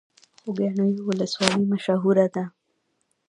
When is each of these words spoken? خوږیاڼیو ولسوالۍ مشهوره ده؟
خوږیاڼیو 0.39 1.05
ولسوالۍ 1.09 1.63
مشهوره 1.71 2.27
ده؟ 2.33 2.43